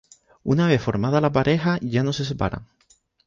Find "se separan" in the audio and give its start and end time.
2.11-2.67